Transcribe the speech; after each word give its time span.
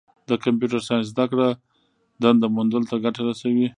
د 0.29 0.31
کمپیوټر 0.43 0.81
ساینس 0.87 1.05
زدهکړه 1.13 1.47
دنده 2.21 2.47
موندلو 2.55 2.89
ته 2.89 2.95
ګټه 3.05 3.21
رسوي. 3.29 3.67